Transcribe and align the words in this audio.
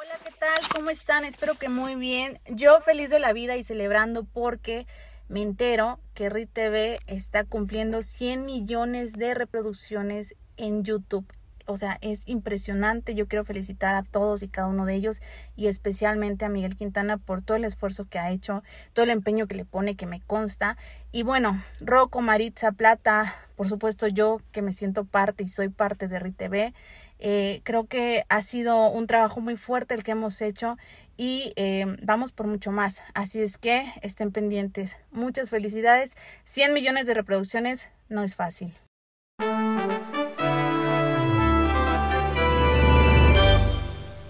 Hola, 0.00 0.14
¿qué 0.22 0.30
tal? 0.30 0.60
¿Cómo 0.72 0.90
están? 0.90 1.24
Espero 1.24 1.56
que 1.56 1.68
muy 1.68 1.96
bien. 1.96 2.38
Yo 2.46 2.80
feliz 2.80 3.10
de 3.10 3.18
la 3.18 3.32
vida 3.32 3.56
y 3.56 3.64
celebrando 3.64 4.22
porque 4.22 4.86
me 5.28 5.42
entero 5.42 5.98
que 6.14 6.30
RIT 6.30 6.52
TV 6.52 7.00
está 7.08 7.42
cumpliendo 7.42 8.00
100 8.00 8.44
millones 8.44 9.14
de 9.14 9.34
reproducciones 9.34 10.36
en 10.56 10.84
YouTube. 10.84 11.26
O 11.66 11.76
sea, 11.76 11.98
es 12.00 12.28
impresionante. 12.28 13.16
Yo 13.16 13.26
quiero 13.26 13.44
felicitar 13.44 13.96
a 13.96 14.04
todos 14.04 14.44
y 14.44 14.48
cada 14.48 14.68
uno 14.68 14.86
de 14.86 14.94
ellos 14.94 15.20
y 15.56 15.66
especialmente 15.66 16.44
a 16.44 16.48
Miguel 16.48 16.76
Quintana 16.76 17.16
por 17.16 17.42
todo 17.42 17.56
el 17.56 17.64
esfuerzo 17.64 18.04
que 18.04 18.20
ha 18.20 18.30
hecho, 18.30 18.62
todo 18.92 19.02
el 19.02 19.10
empeño 19.10 19.48
que 19.48 19.56
le 19.56 19.64
pone, 19.64 19.96
que 19.96 20.06
me 20.06 20.20
consta. 20.20 20.76
Y 21.10 21.24
bueno, 21.24 21.60
Rocco, 21.80 22.20
Maritza, 22.20 22.70
Plata, 22.70 23.34
por 23.56 23.68
supuesto 23.68 24.06
yo 24.06 24.40
que 24.52 24.62
me 24.62 24.72
siento 24.72 25.04
parte 25.04 25.42
y 25.42 25.48
soy 25.48 25.70
parte 25.70 26.06
de 26.06 26.20
RIT 26.20 26.36
TV. 26.36 26.74
Eh, 27.18 27.60
creo 27.64 27.86
que 27.86 28.24
ha 28.28 28.42
sido 28.42 28.88
un 28.88 29.06
trabajo 29.06 29.40
muy 29.40 29.56
fuerte 29.56 29.94
el 29.94 30.02
que 30.02 30.12
hemos 30.12 30.40
hecho 30.40 30.76
y 31.16 31.52
eh, 31.56 31.84
vamos 32.02 32.32
por 32.32 32.46
mucho 32.46 32.70
más. 32.70 33.02
Así 33.12 33.42
es 33.42 33.58
que 33.58 33.84
estén 34.02 34.30
pendientes. 34.30 34.96
Muchas 35.10 35.50
felicidades. 35.50 36.16
100 36.44 36.72
millones 36.72 37.06
de 37.06 37.14
reproducciones 37.14 37.88
no 38.08 38.22
es 38.22 38.36
fácil. 38.36 38.72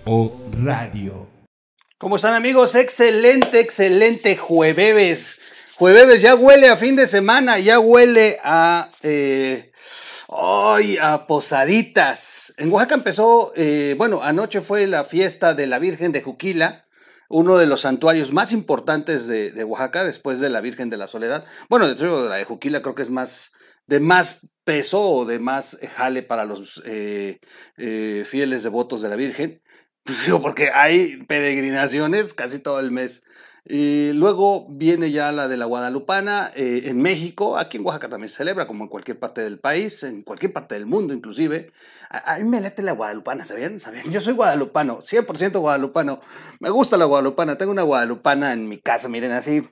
O 0.05 0.33
Radio. 0.63 1.29
¿Cómo 1.99 2.17
están 2.17 2.35
amigos? 2.35 2.75
Excelente, 2.75 3.61
excelente 3.61 4.37
jueves. 4.37 5.41
Jueves 5.77 6.23
ya 6.23 6.35
huele 6.35 6.69
a 6.69 6.77
fin 6.77 6.97
de 6.97 7.07
semana, 7.07 7.59
ya 7.59 7.79
huele 7.79 8.39
a... 8.43 8.89
Eh, 9.03 9.71
Ay, 10.31 10.99
a 11.01 11.27
posaditas. 11.27 12.53
En 12.59 12.71
Oaxaca 12.71 12.95
empezó, 12.95 13.51
eh, 13.57 13.95
bueno, 13.97 14.23
anoche 14.23 14.61
fue 14.61 14.87
la 14.87 15.05
fiesta 15.05 15.55
de 15.55 15.67
la 15.67 15.79
Virgen 15.79 16.13
de 16.13 16.21
Juquila, 16.21 16.87
uno 17.31 17.57
de 17.57 17.67
los 17.67 17.81
santuarios 17.81 18.35
más 18.35 18.53
importantes 18.53 19.27
de, 19.27 19.65
Oaxaca, 19.65 20.05
después 20.05 20.39
de 20.39 20.51
la 20.51 20.61
Virgen 20.61 20.91
de 20.91 20.99
la 20.99 21.07
Soledad. 21.07 21.47
Bueno, 21.71 21.87
de 21.87 21.95
hecho, 21.95 22.29
la 22.29 22.37
de 22.37 22.45
Juquila 22.45 22.83
creo 22.83 22.95
que 22.95 23.03
es 23.03 23.11
más, 23.11 23.53
de 23.87 24.01
más 24.01 24.51
peso 24.65 25.01
o 25.01 25.25
de 25.25 25.39
más 25.39 25.79
jale 25.97 26.23
para 26.23 26.45
los 26.45 26.83
eh, 26.85 27.41
eh, 27.79 28.25
fieles 28.27 28.63
devotos 28.63 29.01
de 29.01 29.09
la 29.09 29.17
Virgen. 29.17 29.63
Pues 30.05 30.23
digo, 30.27 30.43
porque 30.43 30.71
hay 30.75 31.25
peregrinaciones 31.25 32.35
casi 32.35 32.59
todo 32.59 32.81
el 32.81 32.91
mes. 32.91 33.23
Y 33.71 34.15
luego 34.15 34.67
viene 34.71 35.11
ya 35.11 35.31
la 35.31 35.47
de 35.47 35.59
la 35.59 35.67
Guadalupana 35.67 36.51
eh, 36.57 36.85
en 36.87 37.03
México, 37.03 37.59
aquí 37.59 37.77
en 37.77 37.85
Oaxaca 37.85 38.09
también 38.09 38.31
se 38.31 38.39
celebra, 38.39 38.67
como 38.67 38.85
en 38.85 38.89
cualquier 38.89 39.19
parte 39.19 39.43
del 39.43 39.59
país, 39.61 40.03
en 40.05 40.23
cualquier 40.23 40.55
parte 40.55 40.75
del 40.75 40.87
mundo 40.87 41.13
inclusive. 41.13 41.71
A, 42.09 42.39
mí 42.39 42.45
me 42.45 42.63
late 42.63 42.83
la 42.83 42.93
Guadalupana, 42.93 43.45
¿sabían? 43.45 43.79
¿sabían? 43.79 44.11
Yo 44.11 44.23
soy 44.23 44.33
guadalupano, 44.33 45.01
100% 45.01 45.61
guadalupano. 45.61 46.21
Me 46.61 46.71
gusta 46.71 46.97
la 46.97 47.05
Guadalupana, 47.05 47.59
tengo 47.59 47.71
una 47.71 47.83
Guadalupana 47.83 48.55
en 48.55 48.71
mi 48.71 48.79
casa, 48.79 49.11
miren 49.11 49.33
así, 49.33 49.63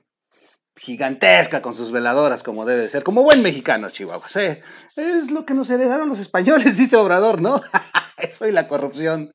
gigantesca 0.75 1.63
con 1.63 1.73
sus 1.73 1.91
veladoras 1.91 2.43
como 2.43 2.65
debe 2.65 2.87
ser, 2.89 3.01
como 3.03 3.23
buen 3.23 3.41
mexicano, 3.41 3.89
Chihuahua. 3.89 4.27
¿eh? 4.35 4.61
Es 4.95 5.31
lo 5.31 5.43
que 5.45 5.55
nos 5.55 5.71
heredaron 5.71 6.07
los 6.07 6.19
españoles, 6.19 6.77
dice 6.77 6.97
Obrador, 6.97 7.41
¿no? 7.41 7.61
Eso 8.17 8.47
y 8.47 8.51
la 8.51 8.67
corrupción. 8.67 9.31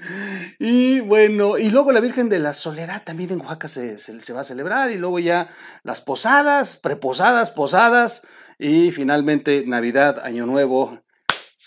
Y 0.58 1.00
bueno, 1.00 1.58
y 1.58 1.70
luego 1.70 1.92
la 1.92 2.00
Virgen 2.00 2.28
de 2.28 2.39
la 2.39 2.55
Soledad 2.55 3.03
también 3.05 3.31
en 3.31 3.41
Oaxaca 3.41 3.69
se, 3.69 3.98
se, 3.98 4.33
va 4.33 4.41
a 4.41 4.45
celebrar. 4.45 4.91
Y 4.91 4.98
luego 4.98 5.19
ya 5.19 5.48
las 5.83 6.00
posadas, 6.00 6.77
preposadas, 6.77 7.50
posadas. 7.50 8.22
Y 8.59 8.91
finalmente 8.91 9.64
Navidad, 9.67 10.20
Año 10.25 10.47
Nuevo. 10.47 11.03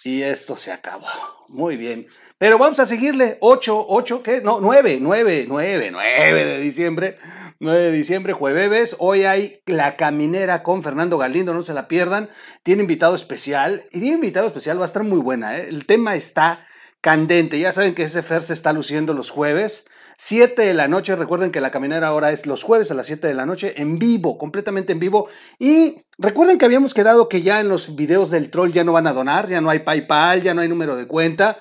Y 0.03 0.21
esto 0.21 0.55
se 0.55 0.71
acabó. 0.71 1.07
Muy 1.49 1.77
bien. 1.77 2.07
Pero 2.37 2.57
vamos 2.57 2.79
a 2.79 2.85
seguirle. 2.85 3.37
8, 3.39 3.85
8, 3.87 4.23
¿qué? 4.23 4.41
No, 4.41 4.59
9, 4.59 4.99
9, 5.01 5.45
9, 5.47 5.89
9 5.91 6.45
de 6.45 6.59
diciembre. 6.59 7.17
9 7.59 7.79
de 7.79 7.91
diciembre, 7.91 8.33
jueves. 8.33 8.97
Hoy 8.99 9.23
hay 9.23 9.61
La 9.65 9.95
Caminera 9.95 10.61
con 10.61 10.83
Fernando 10.83 11.17
Galindo, 11.17 11.53
no 11.53 11.63
se 11.63 11.73
la 11.73 11.87
pierdan. 11.87 12.29
Tiene 12.63 12.81
invitado 12.81 13.15
especial. 13.15 13.85
Y 13.91 14.01
tiene 14.01 14.15
invitado 14.15 14.47
especial, 14.47 14.77
va 14.77 14.83
a 14.83 14.87
estar 14.87 15.03
muy 15.03 15.19
buena. 15.19 15.57
¿eh? 15.57 15.67
El 15.69 15.85
tema 15.85 16.15
está 16.15 16.65
candente. 17.05 17.59
Ya 17.59 17.71
saben 17.71 17.93
que 17.93 18.01
ese 18.01 18.23
Fer 18.23 18.41
se 18.41 18.53
está 18.53 18.73
luciendo 18.73 19.13
los 19.13 19.29
jueves. 19.29 19.85
7 20.17 20.59
de 20.59 20.73
la 20.73 20.87
noche, 20.87 21.15
recuerden 21.15 21.51
que 21.51 21.61
la 21.61 21.69
caminera 21.69 22.07
ahora 22.07 22.31
es 22.31 22.47
los 22.47 22.63
jueves 22.63 22.89
a 22.89 22.95
las 22.95 23.05
7 23.05 23.27
de 23.27 23.35
la 23.35 23.45
noche, 23.45 23.79
en 23.79 23.99
vivo, 23.99 24.39
completamente 24.39 24.91
en 24.91 24.99
vivo. 24.99 25.27
Y 25.59 26.01
recuerden 26.17 26.57
que 26.57 26.65
habíamos 26.65 26.95
quedado 26.95 27.29
que 27.29 27.43
ya 27.43 27.59
en 27.59 27.69
los 27.69 27.95
videos 27.95 28.31
del 28.31 28.49
troll 28.49 28.71
ya 28.71 28.83
no 28.83 28.91
van 28.91 29.05
a 29.05 29.13
donar, 29.13 29.47
ya 29.47 29.61
no 29.61 29.69
hay 29.69 29.79
PayPal, 29.79 30.41
ya 30.41 30.55
no 30.55 30.61
hay 30.61 30.67
número 30.67 30.95
de 30.95 31.05
cuenta. 31.05 31.59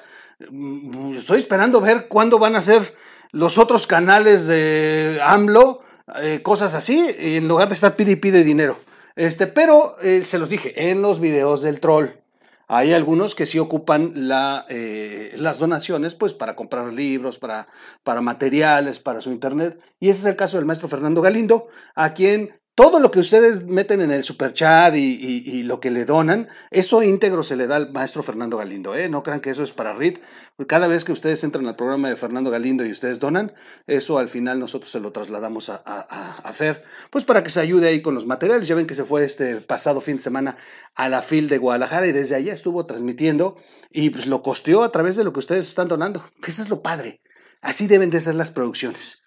Mm, 0.50 1.16
estoy 1.16 1.41
esperando 1.41 1.78
ver 1.82 2.09
cuándo 2.09 2.38
van 2.38 2.56
a 2.56 2.62
ser 2.62 2.94
los 3.31 3.59
otros 3.59 3.87
canales 3.87 4.47
de 4.47 5.21
AMLO, 5.22 5.82
eh, 6.22 6.41
cosas 6.43 6.72
así, 6.72 7.06
en 7.19 7.49
lugar 7.49 7.69
de 7.69 7.75
estar 7.75 7.97
pide 7.97 8.12
y 8.12 8.16
pide 8.16 8.44
dinero. 8.44 8.78
Este, 9.15 9.47
pero 9.47 9.99
eh, 10.00 10.22
se 10.25 10.38
los 10.38 10.49
dije, 10.49 10.91
en 10.91 11.03
los 11.03 11.21
videos 11.21 11.61
del 11.61 11.81
troll. 11.81 12.24
Hay 12.69 12.92
algunos 12.92 13.34
que 13.34 13.47
sí 13.47 13.58
ocupan 13.58 14.12
la, 14.14 14.64
eh, 14.69 15.34
las 15.36 15.58
donaciones 15.58 16.14
pues 16.14 16.34
para 16.34 16.56
comprar 16.56 16.92
libros, 16.92 17.38
para, 17.38 17.69
para 18.02 18.20
materiales, 18.20 18.98
para 18.98 19.20
su 19.20 19.30
internet. 19.30 19.80
Y 20.00 20.08
ese 20.08 20.20
es 20.20 20.26
el 20.26 20.36
caso 20.36 20.56
del 20.56 20.66
maestro 20.66 20.88
Fernando 20.88 21.20
Galindo, 21.20 21.69
a 21.94 22.14
quien 22.14 22.60
todo 22.75 22.99
lo 22.99 23.12
que 23.12 23.21
ustedes 23.21 23.67
meten 23.67 24.01
en 24.01 24.11
el 24.11 24.25
superchat 24.25 24.97
y, 24.97 24.99
y, 25.01 25.62
lo 25.62 25.79
que 25.79 25.93
le 25.93 26.05
donan, 26.05 26.49
eso 26.73 27.05
íntegro 27.05 27.45
se 27.45 27.55
le 27.55 27.69
da 27.69 27.77
al 27.77 27.93
maestro 27.93 28.25
Fernando 28.25 28.57
Galindo. 28.57 28.97
¿eh? 28.97 29.09
No 29.09 29.23
crean 29.23 29.41
que 29.41 29.51
eso 29.51 29.62
es 29.62 29.71
para 29.71 29.93
RIT. 29.93 30.19
Cada 30.67 30.89
vez 30.89 31.05
que 31.05 31.12
ustedes 31.12 31.45
entran 31.45 31.69
al 31.69 31.77
programa 31.77 32.09
de 32.09 32.17
Fernando 32.17 32.51
Galindo 32.51 32.85
y 32.85 32.91
ustedes 32.91 33.21
donan, 33.21 33.53
eso 33.87 34.19
al 34.19 34.29
final 34.29 34.59
nosotros 34.59 34.91
se 34.91 34.99
lo 34.99 35.12
trasladamos 35.12 35.69
a, 35.69 35.77
a, 35.77 36.53
Fer, 36.53 36.85
pues 37.11 37.25
para 37.25 37.45
que 37.45 37.51
se 37.51 37.61
ayude 37.61 37.89
ahí 37.89 38.03
con 38.03 38.15
los 38.15 38.27
materiales. 38.27 38.67
Ya 38.67 38.75
ven 38.75 38.89
que 38.89 38.97
se 38.97 39.05
fue 39.05 39.25
este 39.25 39.56
pasado 39.56 40.01
fin 40.01 40.17
de 40.17 40.23
semana 40.23 40.56
a 40.97 41.09
la 41.09 41.23
FIL 41.23 41.49
de 41.49 41.59
Guadalajara 41.59 42.09
y 42.09 42.12
desde 42.12 42.35
allá 42.35 42.53
estuvo 42.53 42.87
transmitiendo 42.87 43.56
y 43.91 44.11
pues 44.11 44.27
lo 44.27 44.43
costeó 44.43 44.83
a 44.83 44.91
través 44.91 45.15
de 45.15 45.23
lo 45.23 45.33
que 45.33 45.39
ustedes 45.39 45.69
están 45.69 45.87
donando. 45.87 46.25
Eso 46.45 46.62
es 46.62 46.69
lo 46.69 46.83
padre. 46.83 47.21
Así 47.61 47.87
deben 47.87 48.11
de 48.11 48.21
ser 48.21 48.35
las 48.35 48.51
producciones 48.51 49.24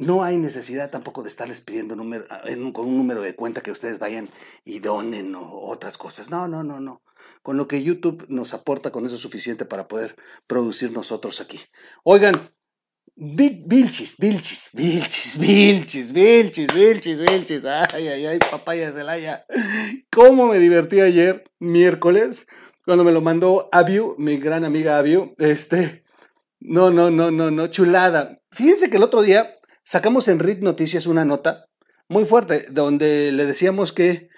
no 0.00 0.24
hay 0.24 0.38
necesidad 0.38 0.88
tampoco 0.88 1.22
de 1.22 1.28
estarles 1.28 1.60
pidiendo 1.60 1.94
número, 1.94 2.24
ah, 2.30 2.40
con 2.72 2.88
un 2.88 2.96
número 2.96 3.20
de 3.20 3.34
cuenta 3.36 3.60
que 3.60 3.70
ustedes 3.70 3.98
vayan 3.98 4.30
y 4.64 4.78
donen 4.78 5.34
o 5.34 5.60
otras 5.68 5.98
cosas. 5.98 6.30
No, 6.30 6.48
no, 6.48 6.64
no, 6.64 6.80
no. 6.80 7.02
Con 7.42 7.58
lo 7.58 7.68
que 7.68 7.82
YouTube 7.82 8.24
nos 8.28 8.54
aporta, 8.54 8.92
con 8.92 9.04
eso 9.04 9.16
es 9.16 9.20
suficiente 9.20 9.66
para 9.66 9.88
poder 9.88 10.16
producir 10.46 10.90
nosotros 10.92 11.42
aquí. 11.42 11.60
Oigan, 12.02 12.34
Vilchis, 13.14 14.16
Vilchis, 14.18 14.70
Vilchis, 14.72 15.38
Vilchis, 15.38 16.12
Vilchis, 16.12 16.72
Vilchis, 16.72 17.20
Vilchis. 17.20 17.64
Ay, 17.66 18.08
ay, 18.08 18.24
ay, 18.24 18.38
papaya 18.50 18.92
Celaya. 18.92 19.44
¿Cómo 20.10 20.46
me 20.46 20.58
divertí 20.58 21.02
ayer, 21.02 21.44
miércoles, 21.58 22.46
cuando 22.86 23.04
me 23.04 23.12
lo 23.12 23.20
mandó 23.20 23.68
Abiu, 23.70 24.14
mi 24.16 24.38
gran 24.38 24.64
amiga 24.64 24.96
Abiu? 24.96 25.34
Este, 25.36 26.04
no, 26.58 26.90
no, 26.90 27.10
no, 27.10 27.30
no, 27.30 27.50
no, 27.50 27.66
chulada. 27.66 28.40
Fíjense 28.50 28.88
que 28.88 28.96
el 28.96 29.02
otro 29.02 29.20
día 29.20 29.59
sacamos 29.84 30.28
en 30.28 30.38
RIT 30.38 30.60
Noticias 30.60 31.06
una 31.06 31.24
nota 31.24 31.66
muy 32.08 32.24
fuerte 32.24 32.66
donde 32.70 33.32
le 33.32 33.46
decíamos 33.46 33.92
que 33.92 34.28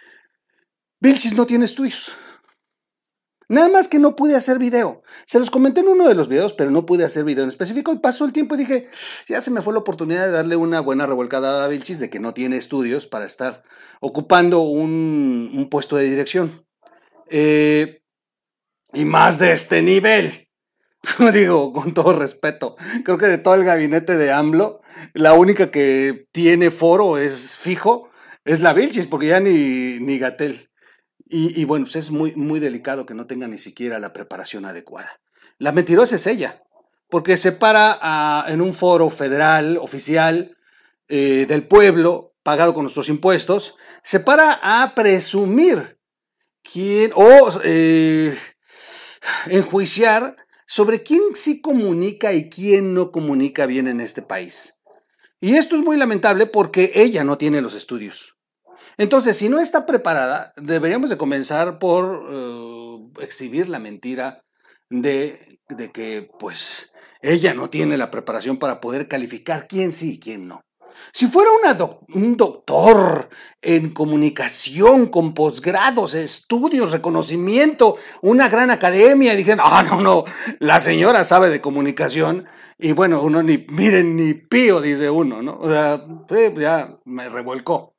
Vilchis 1.01 1.35
no 1.35 1.47
tiene 1.47 1.65
estudios. 1.65 2.13
Nada 3.49 3.69
más 3.69 3.89
que 3.89 3.99
no 3.99 4.17
pude 4.17 4.37
hacer 4.37 4.59
video. 4.59 5.03
Se 5.27 5.39
los 5.39 5.51
comenté 5.51 5.81
en 5.81 5.89
uno 5.89 6.09
de 6.09 6.15
los 6.15 6.29
videos, 6.29 6.53
pero 6.53 6.71
no 6.71 6.87
pude 6.87 7.05
hacer 7.05 7.25
video 7.25 7.43
en 7.43 7.49
específico. 7.49 7.93
Y 7.93 7.99
pasó 7.99 8.25
el 8.25 8.33
tiempo 8.33 8.55
y 8.55 8.59
dije, 8.59 8.89
ya 9.27 9.41
se 9.41 9.51
me 9.51 9.61
fue 9.61 9.73
la 9.73 9.81
oportunidad 9.81 10.25
de 10.25 10.31
darle 10.31 10.57
una 10.57 10.81
buena 10.81 11.07
revolcada 11.07 11.65
a 11.65 11.69
Vilchis 11.69 11.99
de 11.99 12.09
que 12.09 12.21
no 12.21 12.35
tiene 12.35 12.57
estudios 12.57 13.07
para 13.07 13.27
estar 13.27 13.63
ocupando 14.01 14.61
un, 14.61 15.69
puesto 15.71 15.97
de 15.97 16.05
dirección. 16.05 16.67
Eh, 17.29 18.03
y 18.93 19.05
más 19.05 19.39
de 19.39 19.53
este 19.53 19.83
nivel. 19.83 20.49
Digo, 21.33 21.73
con 21.73 21.95
todo 21.95 22.13
respeto. 22.13 22.77
Creo 23.05 23.19
que 23.19 23.27
de 23.27 23.39
todo 23.39 23.57
el 23.57 23.65
gabinete 23.65 24.17
de 24.17 24.31
AMLO, 24.31 24.82
la 25.15 25.35
única 25.35 25.71
que 25.71 26.27
tiene 26.33 26.71
foro 26.71 27.19
es 27.19 27.57
fijo, 27.59 28.11
es 28.45 28.61
la 28.61 28.73
Vilchis, 28.73 29.07
porque 29.07 29.29
ya 29.29 29.41
ni, 29.41 29.99
ni 30.01 30.19
Gatel. 30.19 30.71
Y, 31.35 31.65
bueno, 31.65 31.87
pues 31.87 31.97
es 31.97 32.11
muy, 32.11 32.35
muy 32.35 32.61
delicado 32.61 33.07
que 33.07 33.15
no 33.15 33.27
tenga 33.27 33.49
ni 33.49 33.57
siquiera 33.57 33.99
la 33.99 34.13
preparación 34.13 34.67
adecuada. 34.67 35.19
La 35.57 35.73
mentirosa 35.73 36.17
es 36.17 36.27
ella, 36.27 36.63
porque 37.09 37.39
se 37.39 37.53
para 37.53 38.45
en 38.49 38.61
un 38.61 38.75
foro 38.75 39.09
federal, 39.09 39.79
oficial, 39.79 40.59
eh, 41.09 41.47
del 41.49 41.67
pueblo, 41.67 42.35
pagado 42.43 42.75
con 42.75 42.85
nuestros 42.85 43.09
impuestos, 43.09 43.77
se 44.03 44.21
para 44.21 44.61
a 44.63 44.95
presumir 44.95 45.99
quién, 46.63 47.13
o 47.15 47.51
eh, 47.65 48.37
enjuiciar 49.47 50.37
sobre 50.67 51.03
quién 51.03 51.21
sí 51.35 51.61
comunica 51.61 52.33
y 52.33 52.49
quién 52.49 52.95
no 52.95 53.11
comunica 53.11 53.67
bien 53.67 53.89
en 53.89 54.01
este 54.01 54.23
país. 54.23 54.79
Y 55.43 55.57
esto 55.57 55.75
es 55.75 55.83
muy 55.83 55.97
lamentable 55.97 56.47
porque 56.47 56.93
ella 56.95 57.25
no 57.25 57.37
tiene 57.37 57.61
los 57.61 57.75
estudios. 57.75 58.37
Entonces, 58.97 59.37
si 59.37 59.49
no 59.49 59.59
está 59.59 59.87
preparada, 59.87 60.53
deberíamos 60.57 61.11
de 61.11 61.17
comenzar 61.17 61.81
por 61.81 62.29
eh, 62.31 63.25
exhibir 63.25 63.69
la 63.69 63.81
mentira 63.81 64.45
de, 64.89 65.59
de, 65.69 65.91
que, 65.91 66.31
pues, 66.39 66.93
ella 67.23 67.55
no 67.55 67.71
tiene 67.71 67.97
la 67.97 68.13
preparación 68.13 68.61
para 68.61 68.81
poder 68.81 69.09
calificar 69.09 69.67
quién 69.67 69.91
sí 69.91 70.13
y 70.13 70.21
quién 70.21 70.47
no. 70.47 70.61
Si 71.13 71.27
fuera 71.27 71.51
un 72.09 72.37
doctor 72.37 73.29
en 73.61 73.91
comunicación 73.91 75.07
con 75.07 75.35
posgrados, 75.35 76.15
estudios, 76.15 76.93
reconocimiento, 76.93 77.97
una 78.21 78.49
gran 78.49 78.71
academia, 78.71 79.35
y 79.35 79.45
ah, 79.59 79.83
no, 79.89 80.01
no, 80.01 80.25
la 80.61 80.79
señora 80.79 81.25
sabe 81.25 81.51
de 81.51 81.61
comunicación, 81.61 82.47
y 82.83 82.93
bueno, 82.93 83.23
uno 83.23 83.43
ni, 83.43 83.59
miren, 83.69 84.17
ni 84.17 84.35
pío, 84.35 84.81
dice 84.81 85.09
uno, 85.09 85.41
¿no? 85.41 85.59
O 85.59 85.69
sea, 85.69 86.05
ya 86.59 86.99
me 87.05 87.29
revolcó. 87.29 87.97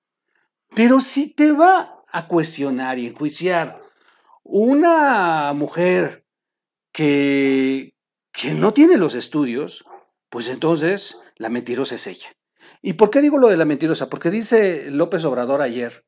Pero 0.76 1.00
si 1.00 1.34
te 1.34 1.52
va 1.52 2.04
a 2.12 2.28
cuestionar 2.28 3.00
y 3.00 3.08
enjuiciar 3.08 3.82
una 4.44 5.54
mujer 5.54 6.26
que, 6.92 7.96
que 8.32 8.54
no 8.54 8.74
tiene 8.74 8.98
los 8.98 9.16
estudios, 9.16 9.86
pues 10.30 10.48
entonces 10.50 11.18
la 11.38 11.50
mentirosa 11.50 11.96
es 11.96 12.08
ella. 12.08 12.36
¿Y 12.82 12.94
por 12.94 13.10
qué 13.10 13.22
digo 13.22 13.38
lo 13.38 13.48
de 13.48 13.58
la 13.58 13.66
mentirosa? 13.66 14.10
Porque 14.10 14.30
dice 14.30 14.92
López 14.92 15.24
Obrador 15.24 15.62
ayer 15.62 16.06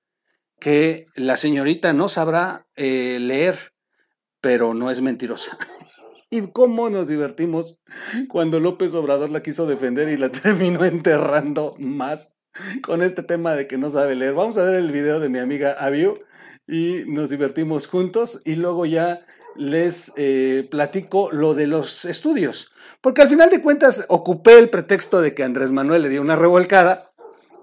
que 0.60 1.06
la 1.16 1.38
señorita 1.38 1.94
no 1.94 2.10
sabrá 2.10 2.68
eh, 2.76 3.20
leer, 3.20 3.74
pero 4.42 4.74
no 4.74 4.92
es 4.92 5.02
mentirosa. 5.02 5.58
¿Y 6.36 6.52
cómo 6.52 6.90
nos 6.90 7.08
divertimos 7.08 7.80
cuando 8.28 8.60
López 8.60 8.94
Obrador 8.94 9.30
la 9.30 9.42
quiso 9.42 9.68
defender 9.68 10.10
y 10.10 10.18
la 10.18 10.30
terminó 10.44 10.84
enterrando 10.84 11.76
más 11.80 12.36
con 12.82 13.02
este 13.02 13.24
tema 13.24 13.56
de 13.56 13.68
que 13.68 13.78
no 13.78 13.90
sabe 13.90 14.16
leer? 14.16 14.34
Vamos 14.34 14.58
a 14.58 14.64
ver 14.64 14.76
el 14.76 14.92
video 14.92 15.22
de 15.22 15.30
mi 15.30 15.40
amiga 15.40 15.78
Aviu 15.80 16.16
y 16.68 17.04
nos 17.08 17.30
divertimos 17.30 17.88
juntos 17.88 18.42
y 18.44 18.56
luego 18.56 18.86
ya 18.86 19.26
les 19.56 20.12
eh, 20.18 20.68
platico 20.70 21.32
lo 21.32 21.54
de 21.54 21.68
los 21.68 22.04
estudios. 22.04 22.74
Porque 23.00 23.22
al 23.22 23.30
final 23.30 23.50
de 23.50 23.62
cuentas 23.62 24.04
ocupé 24.10 24.60
el 24.60 24.70
pretexto 24.70 25.22
de 25.22 25.34
que 25.34 25.44
Andrés 25.44 25.72
Manuel 25.72 26.02
le 26.02 26.10
dio 26.10 26.22
una 26.22 26.36
revolcada 26.36 27.14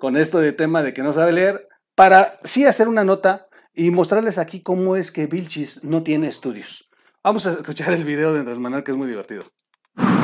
con 0.00 0.16
esto 0.16 0.38
de 0.38 0.52
tema 0.52 0.82
de 0.82 0.94
que 0.94 1.02
no 1.02 1.12
sabe 1.12 1.32
leer, 1.32 1.68
para 1.94 2.38
sí 2.42 2.64
hacer 2.64 2.88
una 2.88 3.04
nota 3.04 3.48
y 3.74 3.90
mostrarles 3.90 4.38
aquí 4.38 4.62
cómo 4.62 4.96
es 4.96 5.12
que 5.12 5.26
Vilchis 5.26 5.84
no 5.84 6.02
tiene 6.02 6.28
estudios. 6.28 6.88
Vamos 7.24 7.46
a 7.46 7.52
escuchar 7.52 7.92
el 7.92 8.04
video 8.04 8.32
de 8.32 8.40
Andrés 8.40 8.58
que 8.84 8.90
es 8.90 8.96
muy 8.96 9.06
divertido. 9.06 9.44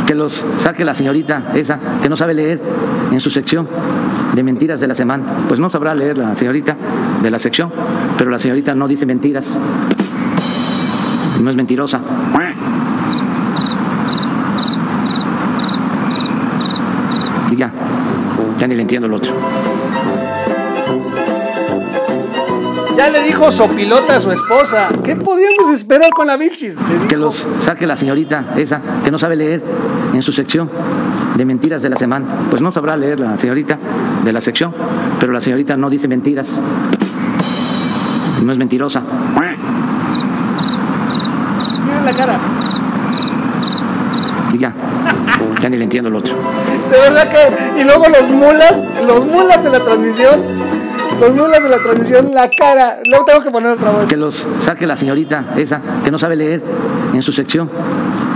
Que 0.04 0.16
los 0.16 0.44
saque 0.58 0.84
la 0.84 0.96
señorita 0.96 1.52
esa 1.54 1.78
que 2.02 2.08
no 2.08 2.16
sabe 2.16 2.34
leer 2.34 2.60
en 3.12 3.20
su 3.20 3.30
sección 3.30 3.68
de 4.34 4.42
mentiras 4.42 4.80
de 4.80 4.88
la 4.88 4.96
semana. 4.96 5.44
Pues 5.46 5.60
no 5.60 5.70
sabrá 5.70 5.94
leer 5.94 6.18
la 6.18 6.34
señorita 6.34 6.76
de 7.22 7.30
la 7.30 7.38
sección, 7.38 7.72
pero 8.16 8.30
la 8.30 8.38
señorita 8.40 8.74
no 8.74 8.88
dice 8.88 9.06
mentiras 9.06 9.60
no 11.40 11.50
es 11.50 11.56
mentirosa. 11.56 12.00
Y 17.52 17.56
ya, 17.56 17.72
ya 18.58 18.66
ni 18.66 18.74
le 18.74 18.82
entiendo 18.82 19.06
el 19.06 19.14
otro. 19.14 19.32
Ya 22.98 23.08
le 23.08 23.22
dijo 23.22 23.50
Sopilota 23.50 24.16
a 24.16 24.20
su 24.20 24.32
esposa. 24.32 24.88
¿Qué 25.04 25.16
podíamos 25.16 25.70
esperar 25.70 26.10
con 26.10 26.26
la 26.26 26.36
Vilchis? 26.36 26.76
Que 27.08 27.16
los 27.16 27.46
saque 27.60 27.86
la 27.86 27.96
señorita 27.96 28.54
esa 28.56 28.82
que 29.04 29.10
no 29.10 29.18
sabe 29.18 29.36
leer 29.36 29.62
en 30.12 30.22
su 30.22 30.32
sección 30.32 30.68
de 31.36 31.44
mentiras 31.44 31.80
de 31.80 31.88
la 31.88 31.96
semana. 31.96 32.48
Pues 32.50 32.60
no 32.60 32.72
sabrá 32.72 32.96
leer 32.96 33.20
la 33.20 33.36
señorita 33.36 33.78
de 34.24 34.32
la 34.32 34.40
sección, 34.40 34.74
pero 35.20 35.32
la 35.32 35.40
señorita 35.40 35.76
no 35.76 35.88
dice 35.88 36.08
mentiras. 36.08 36.60
No 38.44 38.52
es 38.52 38.58
mentirosa 38.58 39.02
la 42.04 42.12
cara. 42.12 42.38
Y 44.52 44.58
ya, 44.58 44.72
ya 45.60 45.68
ni 45.68 45.76
le 45.76 45.84
entiendo 45.84 46.08
el 46.08 46.16
otro. 46.16 46.34
De 46.90 46.98
verdad 46.98 47.28
que, 47.28 47.80
y 47.80 47.84
luego 47.84 48.06
los 48.08 48.28
mulas, 48.30 48.84
los 49.06 49.24
mulas 49.26 49.62
de 49.62 49.70
la 49.70 49.80
transmisión, 49.80 50.40
los 51.20 51.34
mulas 51.34 51.62
de 51.62 51.68
la 51.68 51.78
transmisión, 51.78 52.32
la 52.32 52.48
cara, 52.50 52.98
luego 53.04 53.24
tengo 53.24 53.42
que 53.42 53.50
poner 53.50 53.72
otra 53.72 53.90
vez. 53.92 54.08
Que 54.08 54.16
los 54.16 54.46
saque 54.64 54.86
la 54.86 54.96
señorita 54.96 55.54
esa, 55.56 55.80
que 56.04 56.10
no 56.10 56.18
sabe 56.18 56.36
leer 56.36 56.62
en 57.12 57.22
su 57.22 57.32
sección 57.32 57.70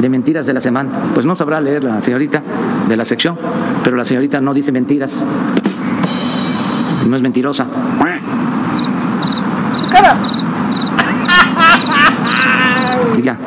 de 0.01 0.09
mentiras 0.09 0.47
de 0.47 0.53
la 0.53 0.61
semana. 0.61 1.11
Pues 1.15 1.25
no 1.27 1.37
sabrá 1.37 1.61
leer 1.61 1.85
la 1.85 2.01
señorita 2.01 2.43
de 2.89 2.97
la 2.97 3.05
sección, 3.05 3.39
pero 3.85 3.97
la 3.97 4.05
señorita 4.05 4.41
no 4.41 4.53
dice 4.53 4.73
mentiras. 4.73 5.25
No 7.07 7.17
es 7.17 7.23
mentirosa. 7.23 7.67
Su 9.77 9.89
cara. 9.89 10.17
Y 13.19 13.23
ya, 13.25 13.39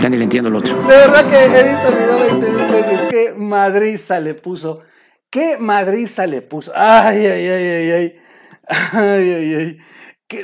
ya 0.00 0.08
ni 0.08 0.16
le 0.16 0.24
entiendo 0.24 0.48
el 0.48 0.56
otro. 0.56 0.74
De 0.82 0.96
verdad 0.96 1.24
que 1.26 1.44
he 1.44 1.68
visto 1.68 1.88
el 1.88 1.94
video 1.94 2.40
20 2.40 2.50
mil 2.50 2.72
veces. 2.72 3.06
Qué 3.10 3.34
madriza 3.36 4.20
le 4.20 4.34
puso. 4.34 4.80
Qué 5.30 5.58
madriza 5.58 6.26
le 6.26 6.42
puso. 6.42 6.72
Ay, 6.74 7.26
ay, 7.26 7.46
ay, 7.46 7.64
ay, 7.64 7.90
ay. 7.90 8.27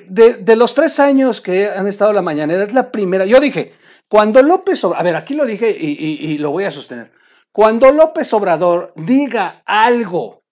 De, 0.08 0.32
de, 0.34 0.56
los 0.56 0.74
tres 0.74 0.98
años 0.98 1.42
que 1.42 1.68
han 1.68 1.86
estado 1.86 2.14
la 2.14 2.22
mañanera, 2.22 2.62
es 2.62 2.72
la 2.72 2.90
primera. 2.90 3.26
Yo 3.26 3.38
dije, 3.38 3.74
cuando 4.08 4.42
López 4.42 4.82
Obrador, 4.82 5.00
a 5.00 5.04
ver, 5.04 5.16
aquí 5.16 5.34
lo 5.34 5.44
dije 5.44 5.76
y, 5.78 5.88
y, 5.90 6.32
y 6.32 6.38
lo 6.38 6.52
voy 6.52 6.64
a 6.64 6.70
sostener. 6.70 7.12
Cuando 7.52 7.92
López 7.92 8.32
Obrador 8.32 8.92
diga 8.96 9.62
algo 9.66 10.42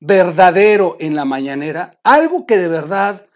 verdadero 0.00 0.96
en 1.00 1.14
la 1.14 1.24
mañanera, 1.24 1.98
algo 2.02 2.46
que 2.46 2.56
de 2.56 2.68
verdad 2.68 3.26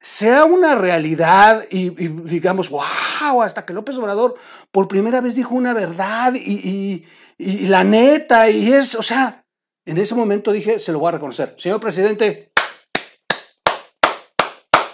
sea 0.00 0.44
una 0.44 0.74
realidad 0.74 1.64
y, 1.70 1.90
digamos, 1.90 2.70
wow, 2.70 3.42
hasta 3.42 3.64
que 3.64 3.72
López 3.72 3.96
Obrador 3.96 4.34
por 4.70 4.88
primera 4.88 5.20
vez 5.20 5.34
dijo 5.34 5.54
una 5.54 5.74
verdad 5.74 6.34
y, 6.34 7.04
y, 7.38 7.66
la 7.66 7.84
neta, 7.84 8.48
y 8.50 8.72
es, 8.72 8.94
o 8.94 9.02
sea, 9.02 9.44
en 9.84 9.98
ese 9.98 10.14
momento 10.14 10.52
dije, 10.52 10.78
se 10.78 10.92
lo 10.92 10.98
voy 10.98 11.08
a 11.08 11.12
reconocer. 11.12 11.54
Señor 11.58 11.80
presidente, 11.80 12.49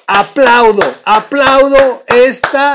aplaudo, 0.07 0.83
aplaudo 1.05 2.05
esta 2.07 2.75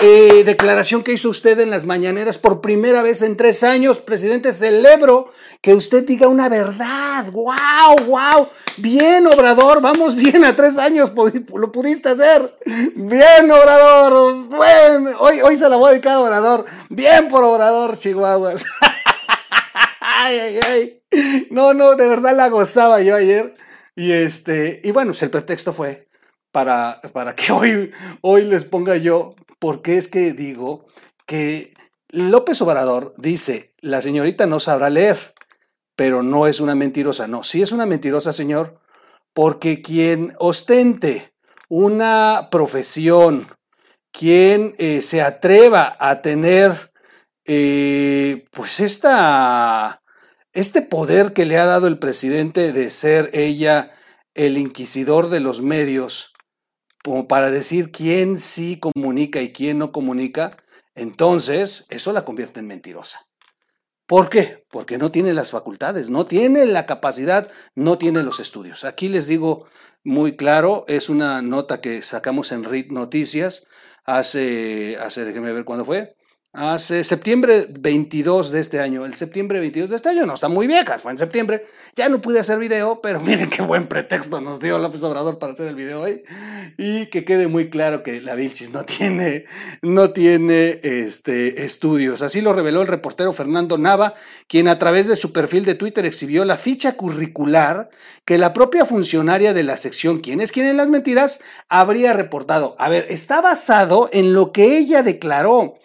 eh, 0.00 0.42
declaración 0.44 1.02
que 1.02 1.12
hizo 1.12 1.28
usted 1.28 1.60
en 1.60 1.70
las 1.70 1.84
mañaneras 1.84 2.38
por 2.38 2.60
primera 2.60 3.02
vez 3.02 3.22
en 3.22 3.36
tres 3.36 3.62
años. 3.62 3.98
Presidente, 3.98 4.52
celebro 4.52 5.30
que 5.60 5.74
usted 5.74 6.04
diga 6.04 6.28
una 6.28 6.48
verdad. 6.48 7.30
¡Wow! 7.30 8.06
¡Wow! 8.06 8.48
Bien, 8.78 9.26
Obrador, 9.26 9.80
vamos 9.80 10.16
bien 10.16 10.44
a 10.44 10.56
tres 10.56 10.78
años, 10.78 11.12
lo 11.14 11.70
pudiste 11.70 12.08
hacer. 12.08 12.52
Bien, 12.94 13.50
Obrador. 13.50 14.46
Bueno, 14.46 15.10
hoy, 15.20 15.40
hoy 15.40 15.56
se 15.56 15.68
la 15.68 15.76
voy 15.76 15.88
a 15.88 15.90
dedicar 15.92 16.14
a 16.14 16.20
Obrador. 16.20 16.64
Bien 16.88 17.28
por 17.28 17.44
Obrador, 17.44 17.98
Chihuahuas. 17.98 18.64
ay, 20.00 20.38
ay, 20.38 20.60
ay. 20.68 21.02
No, 21.50 21.74
no, 21.74 21.94
de 21.94 22.08
verdad 22.08 22.34
la 22.34 22.48
gozaba 22.48 23.02
yo 23.02 23.14
ayer. 23.14 23.54
Y 23.94 24.12
este, 24.12 24.80
y 24.82 24.90
bueno, 24.90 25.10
pues 25.10 25.22
el 25.22 25.30
pretexto 25.30 25.72
fue 25.72 26.08
para, 26.52 27.00
para 27.12 27.34
que 27.34 27.52
hoy, 27.52 27.90
hoy 28.20 28.44
les 28.44 28.64
ponga 28.64 28.96
yo 28.96 29.34
porque 29.58 29.98
es 29.98 30.08
que 30.08 30.32
digo 30.32 30.84
que 31.26 31.72
López 32.08 32.60
Obrador 32.60 33.14
dice, 33.16 33.72
la 33.80 34.02
señorita 34.02 34.46
no 34.46 34.60
sabrá 34.60 34.90
leer, 34.90 35.34
pero 35.96 36.22
no 36.22 36.46
es 36.46 36.60
una 36.60 36.74
mentirosa. 36.74 37.26
No, 37.26 37.42
sí 37.42 37.62
es 37.62 37.72
una 37.72 37.86
mentirosa, 37.86 38.32
señor, 38.32 38.80
porque 39.32 39.80
quien 39.80 40.34
ostente 40.38 41.32
una 41.68 42.48
profesión, 42.50 43.48
quien 44.10 44.74
eh, 44.78 45.00
se 45.00 45.22
atreva 45.22 45.96
a 45.98 46.20
tener, 46.20 46.92
eh, 47.46 48.44
pues 48.50 48.80
esta, 48.80 50.02
este 50.52 50.82
poder 50.82 51.32
que 51.32 51.46
le 51.46 51.56
ha 51.56 51.64
dado 51.64 51.86
el 51.86 51.98
presidente 51.98 52.72
de 52.72 52.90
ser 52.90 53.30
ella 53.32 53.92
el 54.34 54.58
inquisidor 54.58 55.28
de 55.28 55.40
los 55.40 55.62
medios, 55.62 56.31
como 57.02 57.28
para 57.28 57.50
decir 57.50 57.90
quién 57.90 58.38
sí 58.38 58.78
comunica 58.78 59.40
y 59.40 59.52
quién 59.52 59.78
no 59.78 59.92
comunica, 59.92 60.56
entonces 60.94 61.86
eso 61.88 62.12
la 62.12 62.24
convierte 62.24 62.60
en 62.60 62.66
mentirosa. 62.66 63.20
¿Por 64.06 64.28
qué? 64.28 64.64
Porque 64.70 64.98
no 64.98 65.10
tiene 65.10 65.32
las 65.32 65.52
facultades, 65.52 66.10
no 66.10 66.26
tiene 66.26 66.66
la 66.66 66.86
capacidad, 66.86 67.50
no 67.74 67.98
tiene 67.98 68.22
los 68.22 68.40
estudios. 68.40 68.84
Aquí 68.84 69.08
les 69.08 69.26
digo 69.26 69.66
muy 70.04 70.36
claro, 70.36 70.84
es 70.88 71.08
una 71.08 71.40
nota 71.40 71.80
que 71.80 72.02
sacamos 72.02 72.52
en 72.52 72.64
RIT 72.64 72.90
Noticias 72.90 73.66
hace, 74.04 74.96
hace 74.98 75.24
déjenme 75.24 75.52
ver 75.52 75.64
cuándo 75.64 75.84
fue, 75.84 76.16
hace 76.54 77.02
septiembre 77.02 77.66
22 77.70 78.50
de 78.50 78.60
este 78.60 78.80
año. 78.80 79.06
El 79.06 79.14
septiembre 79.14 79.58
22 79.58 79.88
de 79.88 79.96
este 79.96 80.10
año 80.10 80.26
no 80.26 80.34
está 80.34 80.48
muy 80.48 80.66
vieja, 80.66 80.98
fue 80.98 81.12
en 81.12 81.18
septiembre. 81.18 81.66
Ya 81.96 82.08
no 82.08 82.20
pude 82.20 82.40
hacer 82.40 82.58
video, 82.58 83.00
pero 83.00 83.20
miren 83.24 83.48
qué 83.48 83.62
buen 83.62 83.86
pretexto 83.86 84.40
nos 84.40 84.60
dio 84.60 84.78
López 84.78 85.02
Obrador 85.02 85.38
para 85.38 85.54
hacer 85.54 85.68
el 85.68 85.74
video 85.74 86.02
hoy. 86.02 86.24
Y 86.76 87.06
que 87.06 87.24
quede 87.24 87.48
muy 87.48 87.70
claro 87.70 88.02
que 88.02 88.20
la 88.20 88.34
Vilchis 88.34 88.70
no 88.70 88.84
tiene, 88.84 89.46
no 89.80 90.10
tiene 90.10 90.80
este, 90.82 91.64
estudios. 91.64 92.20
Así 92.20 92.40
lo 92.40 92.52
reveló 92.52 92.82
el 92.82 92.88
reportero 92.88 93.32
Fernando 93.32 93.78
Nava, 93.78 94.14
quien 94.46 94.68
a 94.68 94.78
través 94.78 95.06
de 95.06 95.16
su 95.16 95.32
perfil 95.32 95.64
de 95.64 95.74
Twitter 95.74 96.04
exhibió 96.04 96.44
la 96.44 96.58
ficha 96.58 96.96
curricular 96.96 97.88
que 98.24 98.38
la 98.38 98.52
propia 98.52 98.84
funcionaria 98.84 99.52
de 99.52 99.62
la 99.62 99.76
sección 99.76 100.20
¿Quién 100.20 100.40
es 100.40 100.52
quién 100.52 100.66
en 100.66 100.76
las 100.76 100.90
mentiras? 100.90 101.40
habría 101.68 102.12
reportado. 102.12 102.76
A 102.78 102.88
ver, 102.88 103.06
está 103.08 103.40
basado 103.40 104.10
en 104.12 104.34
lo 104.34 104.52
que 104.52 104.76
ella 104.78 105.02
declaró 105.02 105.78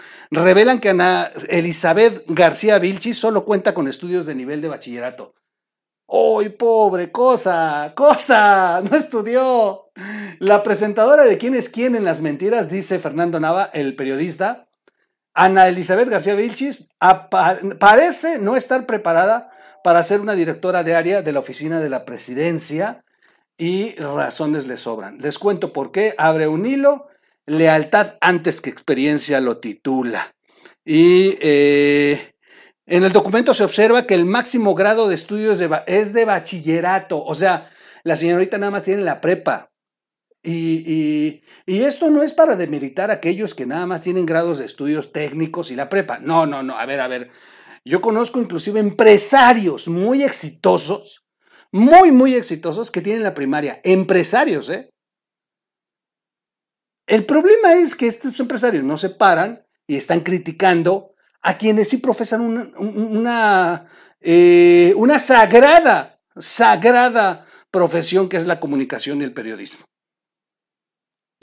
revelan 0.58 0.80
que 0.80 0.90
Ana 0.90 1.30
Elizabeth 1.50 2.24
García 2.26 2.80
Vilchi 2.80 3.14
solo 3.14 3.46
cuenta 3.46 3.76
con 3.76 3.88
estudios 3.88 4.26
de 4.26 4.34
nivel 4.34 4.60
de 4.60 4.70
bachillerato. 4.70 5.36
¡Uy, 6.08 6.50
pobre 6.50 7.12
cosa! 7.12 7.94
¡Cosa! 7.96 8.82
No 8.90 8.98
estudió. 8.98 9.92
La 10.40 10.64
presentadora 10.64 11.26
de 11.26 11.38
quién 11.38 11.54
es 11.54 11.70
quién 11.70 11.96
en 11.96 12.04
las 12.04 12.22
mentiras, 12.22 12.72
dice 12.72 12.98
Fernando 12.98 13.40
Nava, 13.40 13.70
el 13.72 13.96
periodista, 13.96 14.68
Ana 15.36 15.68
Elizabeth 15.68 16.10
García 16.10 16.34
Vilchis 16.34 16.90
parece 17.80 18.40
no 18.40 18.56
estar 18.56 18.88
preparada 18.88 19.52
para 19.84 20.02
ser 20.02 20.22
una 20.22 20.34
directora 20.34 20.84
de 20.84 20.96
área 20.96 21.22
de 21.22 21.34
la 21.34 21.40
oficina 21.40 21.80
de 21.80 21.90
la 21.90 22.04
presidencia 22.04 23.04
y 23.58 23.94
razones 23.98 24.66
le 24.66 24.78
sobran. 24.78 25.20
Les 25.20 25.38
cuento 25.38 25.72
por 25.72 25.92
qué. 25.92 26.16
Abre 26.18 26.48
un 26.48 26.66
hilo. 26.66 27.10
Lealtad 27.46 28.16
antes 28.22 28.60
que 28.60 28.72
experiencia 28.72 29.40
lo 29.40 29.60
titula. 29.60 30.34
Y 30.90 31.38
eh, 31.42 32.34
en 32.86 33.04
el 33.04 33.12
documento 33.12 33.54
se 33.54 33.66
observa 33.66 34.08
que 34.08 34.14
el 34.14 34.26
máximo 34.26 34.74
grado 34.74 35.10
de 35.10 35.16
estudios 35.16 35.60
es 35.86 36.14
de 36.14 36.24
bachillerato, 36.24 37.22
o 37.22 37.36
sea, 37.36 37.70
la 38.04 38.16
señorita 38.16 38.58
nada 38.58 38.72
más 38.72 38.84
tiene 38.84 39.02
la 39.02 39.20
prepa. 39.20 39.70
Y, 40.42 41.44
esto 41.66 42.10
no 42.10 42.24
es 42.24 42.32
para 42.32 42.56
demeritar 42.56 43.12
a 43.12 43.16
aquellos 43.16 43.54
que 43.54 43.66
nada 43.66 43.86
más 43.86 44.02
tienen 44.02 44.26
grados 44.26 44.60
de 44.60 44.66
estudios 44.66 45.12
técnicos 45.12 45.72
y 45.72 45.76
la 45.76 45.90
prepa. 45.90 46.20
No, 46.20 46.46
no, 46.46 46.64
no, 46.64 46.78
a 46.78 46.86
ver, 46.86 47.02
a 47.02 47.10
ver. 47.10 47.32
Yo 47.84 48.00
conozco 48.00 48.40
inclusive 48.40 48.80
empresarios 48.80 49.90
muy 49.90 50.24
exitosos, 50.24 51.26
muy, 51.74 52.14
muy 52.14 52.34
exitosos 52.34 52.92
que 52.92 53.02
tienen 53.02 53.24
la 53.24 53.34
primaria. 53.34 53.82
Empresarios, 53.84 54.70
¿eh? 54.70 54.90
El 57.06 57.26
problema 57.26 57.74
es 57.74 57.94
que 57.94 58.08
estos 58.08 58.40
empresarios 58.40 58.86
no 58.86 58.96
se 58.96 59.10
paran 59.10 59.67
y 59.88 59.96
están 59.96 60.20
criticando 60.20 61.14
a 61.42 61.58
quienes 61.58 61.90
sí 61.90 61.98
profesan 61.98 62.42
una, 62.42 62.70
una, 62.78 63.88
eh, 64.20 64.94
una 64.98 65.18
sagrada, 65.18 66.20
sagrada 66.36 67.48
profesión 67.72 68.28
que 68.28 68.38
es 68.38 68.46
la 68.46 68.60
comunicación 68.60 69.22
y 69.22 69.24
el 69.24 69.34
periodismo. 69.34 69.86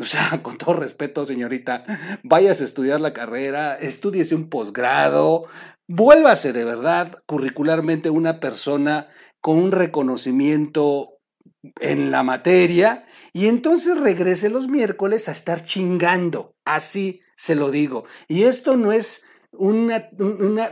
O 0.01 0.05
sea, 0.05 0.41
con 0.43 0.59
todo 0.59 0.75
respeto, 0.75 1.25
señorita, 1.25 1.85
vayas 2.23 2.61
a 2.61 2.65
estudiar 2.65 3.01
la 3.01 3.15
carrera, 3.15 3.75
estudiese 3.75 4.35
un 4.35 4.51
posgrado, 4.51 5.47
vuélvase 5.89 6.53
de 6.53 6.65
verdad 6.65 7.13
curricularmente 7.27 8.11
una 8.11 8.41
persona 8.41 9.09
con 9.41 9.59
un 9.59 9.73
reconocimiento 9.73 11.19
en 11.81 12.11
la 12.11 12.23
materia 12.23 13.07
y 13.33 13.47
entonces 13.47 13.99
regrese 13.99 14.51
los 14.51 14.69
miércoles 14.69 15.29
a 15.29 15.33
estar 15.33 15.63
chingando. 15.63 16.55
Así 16.65 17.21
se 17.37 17.55
lo 17.55 17.71
digo. 17.71 18.05
Y 18.29 18.45
esto 18.45 18.77
no 18.77 18.93
es 18.93 19.25
una, 19.53 20.09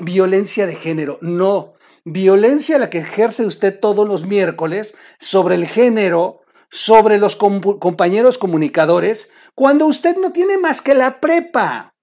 violencia 0.01 0.67
de 0.67 0.77
género, 0.77 1.19
no. 1.21 1.75
Violencia 2.05 2.79
la 2.79 2.91
que 2.91 2.99
ejerce 2.99 3.47
usted 3.47 3.79
todos 3.79 4.09
los 4.09 4.27
miércoles 4.27 4.97
sobre 5.21 5.55
el 5.55 5.67
género, 5.67 6.41
sobre 6.71 7.19
los 7.19 7.37
compañeros 7.37 8.39
comunicadores, 8.39 9.31
cuando 9.55 9.87
usted 9.87 10.17
no 10.17 10.33
tiene 10.33 10.59
más 10.59 10.81
que 10.81 10.95
la 10.95 11.21
prepa. 11.21 11.95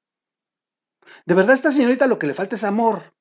De 1.26 1.36
verdad, 1.36 1.54
esta 1.54 1.72
señorita 1.72 2.08
lo 2.08 2.20
que 2.20 2.28
le 2.28 2.34
falta 2.34 2.56
es 2.56 2.64
amor. 2.64 3.14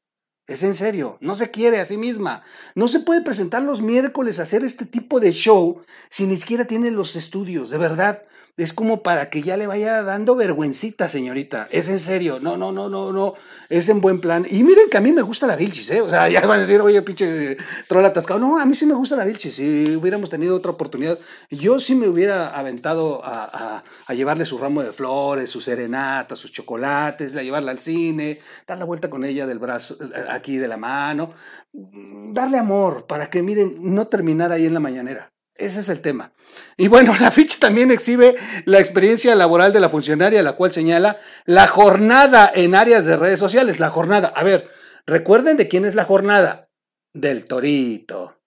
Es 0.47 0.63
en 0.63 0.73
serio, 0.73 1.19
no 1.21 1.37
se 1.37 1.51
quiere 1.51 1.79
a 1.79 1.85
sí 1.85 1.99
misma. 1.99 2.43
No 2.75 2.89
se 2.89 3.01
puede 3.01 3.21
presentar 3.21 3.63
los 3.63 3.83
miércoles 3.83 4.39
a 4.39 4.45
hacer 4.45 4.65
este 4.65 4.87
tipo 4.87 5.21
de 5.21 5.33
show 5.33 5.83
si 6.09 6.27
ni 6.27 6.39
siquiera 6.39 6.67
tiene 6.67 6.91
los 6.91 7.17
estudios, 7.17 7.69
de 7.69 7.77
verdad 7.77 8.23
es 8.59 8.73
como 8.73 9.05
para 9.05 9.31
que 9.31 9.41
ya 9.41 9.57
le 9.57 9.69
vaya 9.69 10.03
dando 10.03 10.35
vergüencita, 10.35 11.09
señorita. 11.09 11.69
Es 11.71 11.89
en 11.89 12.01
serio. 12.01 12.41
No, 12.41 12.57
no, 12.57 12.73
no, 12.73 12.89
no, 12.89 13.13
no. 13.13 13.35
Es 13.69 13.89
en 13.89 14.01
buen 14.01 14.21
plan. 14.21 14.45
Y 14.51 14.65
miren 14.65 14.91
que 14.91 14.97
a 14.97 15.01
mí 15.01 15.13
me 15.13 15.23
gusta 15.23 15.47
la 15.47 15.55
Vilchis, 15.55 15.89
¿eh? 15.91 16.01
O 16.01 16.09
sea, 16.09 16.29
ya 16.29 16.41
van 16.41 16.59
a 16.59 16.63
decir, 16.63 16.81
oye, 16.81 17.01
pinche 17.03 17.57
troll 17.87 18.05
atascado. 18.05 18.41
No, 18.41 18.59
a 18.59 18.67
mí 18.67 18.75
sí 18.75 18.85
me 18.85 18.95
gusta 18.95 19.15
la 19.15 19.25
Vilchis. 19.25 19.55
Si 19.55 19.95
hubiéramos 19.95 20.29
tenido 20.29 20.57
otra 20.57 20.73
oportunidad, 20.73 21.17
yo 21.51 21.79
sí 21.79 21.95
me 21.95 22.09
hubiera 22.09 22.49
aventado 22.59 23.21
a, 23.25 23.85
llevarle 24.13 24.45
su 24.45 24.59
ramo 24.59 24.83
de 24.83 24.93
flores, 24.93 25.49
su 25.49 25.61
serenata, 25.61 26.35
sus 26.35 26.51
chocolates, 26.51 27.37
a 27.37 27.45
llevarla 27.45 27.71
al 27.71 27.79
cine, 27.79 28.41
dar 28.67 28.77
la 28.77 28.85
vuelta 28.85 29.09
con 29.09 29.25
ella 29.25 29.47
del 29.47 29.61
brazo, 29.61 29.97
aquí 30.31 30.57
de 30.57 30.67
la 30.67 30.77
mano. 30.77 31.33
Darle 31.73 32.59
amor 32.59 33.07
para 33.07 33.31
que, 33.31 33.41
miren, 33.41 33.77
no 33.95 34.09
terminar 34.09 34.51
ahí 34.51 34.67
en 34.67 34.75
la 34.75 34.81
mañanera. 34.81 35.31
Ese 35.59 35.81
es 35.81 35.89
el 35.89 36.01
tema. 36.01 36.33
Y 36.77 36.89
bueno, 36.89 37.13
la 37.21 37.31
ficha 37.31 37.59
también 37.61 37.91
exhibe 37.91 38.37
la 38.65 38.79
experiencia 38.79 39.35
laboral 39.35 39.73
de 39.73 39.81
la 39.81 39.89
funcionaria, 39.89 40.43
la 40.43 40.53
cual 40.53 40.73
señala 40.73 41.19
la 41.45 41.67
jornada 41.67 42.51
en 42.55 42.75
áreas 42.75 43.05
de 43.05 43.17
redes 43.17 43.41
sociales. 43.41 43.81
La 43.81 43.91
jornada, 43.91 44.33
a 44.35 44.45
ver, 44.45 44.71
recuerden 45.07 45.57
de 45.57 45.69
quién 45.69 45.85
es 45.85 45.95
la 45.95 46.05
jornada. 46.05 46.71
Del 47.13 47.45
Torito. 47.45 48.39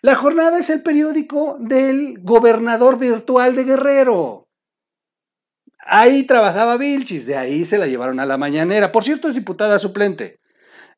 La 0.00 0.14
jornada 0.14 0.58
es 0.58 0.70
el 0.70 0.82
periódico 0.82 1.56
del 1.58 2.18
gobernador 2.20 2.98
virtual 2.98 3.56
de 3.56 3.64
Guerrero. 3.64 4.48
Ahí 5.84 6.22
trabajaba 6.24 6.76
Vilchis, 6.76 7.26
de 7.26 7.36
ahí 7.36 7.64
se 7.64 7.78
la 7.78 7.88
llevaron 7.88 8.20
a 8.20 8.26
la 8.26 8.36
mañanera. 8.36 8.92
Por 8.92 9.02
cierto, 9.02 9.28
es 9.28 9.34
diputada 9.34 9.80
suplente. 9.80 10.40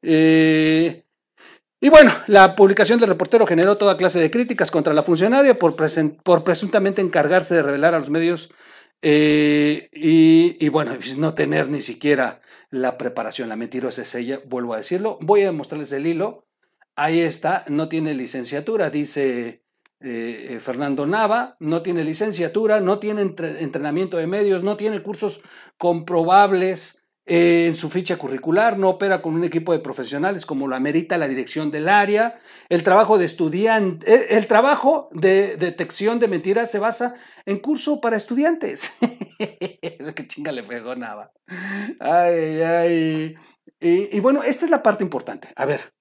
Eh, 0.02 1.03
y 1.84 1.90
bueno, 1.90 2.12
la 2.28 2.56
publicación 2.56 2.98
del 2.98 3.10
reportero 3.10 3.46
generó 3.46 3.76
toda 3.76 3.98
clase 3.98 4.18
de 4.18 4.30
críticas 4.30 4.70
contra 4.70 4.94
la 4.94 5.02
funcionaria 5.02 5.58
por, 5.58 5.76
por 5.76 6.42
presuntamente 6.42 7.02
encargarse 7.02 7.56
de 7.56 7.62
revelar 7.62 7.92
a 7.92 7.98
los 7.98 8.08
medios 8.08 8.48
eh, 9.02 9.90
y, 9.92 10.66
bueno, 10.70 10.94
pues, 10.94 11.18
no 11.18 11.34
tener 11.34 11.68
ni 11.68 11.82
siquiera 11.82 12.40
la 12.70 12.96
preparación. 12.96 13.50
La 13.50 13.56
mentirosa 13.56 14.00
es 14.00 14.14
ella, 14.14 14.40
vuelvo 14.46 14.72
a 14.72 14.78
decirlo. 14.78 15.18
Voy 15.20 15.42
a 15.42 15.52
mostrarles 15.52 15.92
el 15.92 16.06
hilo. 16.06 16.46
Ahí 16.96 17.20
está, 17.20 17.66
no 17.68 17.90
tiene 17.90 18.14
licenciatura, 18.14 18.88
dice 18.88 19.62
eh, 20.00 20.46
eh, 20.52 20.60
Fernando 20.62 21.06
Nava, 21.06 21.58
no 21.60 21.82
tiene 21.82 22.02
licenciatura, 22.02 22.80
no 22.80 22.98
tiene 22.98 23.20
entrenamiento 23.20 24.16
de 24.16 24.26
medios, 24.26 24.62
no 24.62 24.78
tiene 24.78 25.02
cursos 25.02 25.42
comprobables 25.76 27.03
en 27.26 27.74
su 27.74 27.88
ficha 27.88 28.16
curricular, 28.16 28.78
no 28.78 28.90
opera 28.90 29.22
con 29.22 29.34
un 29.34 29.44
equipo 29.44 29.72
de 29.72 29.78
profesionales 29.78 30.44
como 30.44 30.68
lo 30.68 30.76
amerita 30.76 31.16
la 31.16 31.28
dirección 31.28 31.70
del 31.70 31.88
área. 31.88 32.38
El 32.68 32.82
trabajo 32.82 33.16
de 33.16 33.24
estudiante, 33.24 34.12
eh, 34.12 34.26
el 34.30 34.46
trabajo 34.46 35.08
de 35.12 35.56
detección 35.56 36.18
de 36.18 36.28
mentiras 36.28 36.70
se 36.70 36.78
basa 36.78 37.14
en 37.46 37.58
curso 37.58 38.00
para 38.00 38.16
estudiantes. 38.16 38.92
Qué 39.38 40.28
chinga 40.28 40.52
le 40.52 40.62
pegó. 40.62 40.94
Ay, 42.00 42.60
ay. 42.62 43.34
Y, 43.80 44.16
y, 44.16 44.20
bueno, 44.20 44.42
esta 44.42 44.64
es 44.66 44.70
la 44.70 44.82
parte 44.82 45.02
importante. 45.02 45.48
A 45.56 45.64
ver, 45.64 45.94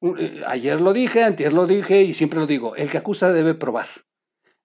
eh, 0.00 0.42
ayer 0.46 0.80
lo 0.80 0.92
dije, 0.92 1.24
antier 1.24 1.52
lo 1.52 1.66
dije 1.66 2.02
y 2.02 2.14
siempre 2.14 2.38
lo 2.38 2.46
digo, 2.46 2.76
el 2.76 2.88
que 2.90 2.98
acusa 2.98 3.32
debe 3.32 3.54
probar. 3.54 3.86